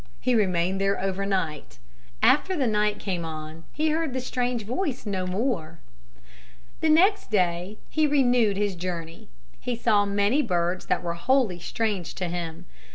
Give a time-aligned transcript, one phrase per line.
[0.19, 1.77] He remained there over night.
[2.23, 5.77] After the night came on he heard the strange voice no more.
[6.79, 9.29] The next day he renewed his journey.
[9.59, 12.65] He saw many birds that were wholly strange to him.